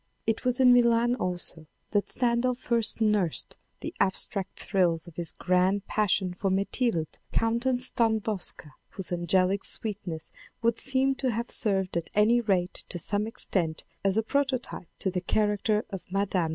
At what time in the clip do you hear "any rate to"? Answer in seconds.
12.15-12.97